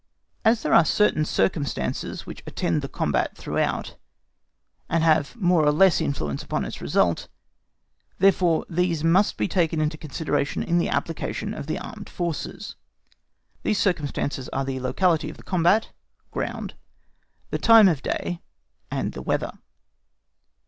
[0.43, 3.97] As there are certain circumstances which attend the combat throughout,
[4.89, 7.27] and have more or less influence upon its result,
[8.17, 12.75] therefore these must be taken into consideration in the application of the armed forces.
[13.61, 15.91] These circumstances are the locality of the combat
[16.31, 16.73] (ground),
[17.51, 18.41] the time of day,
[18.89, 19.53] and the weather.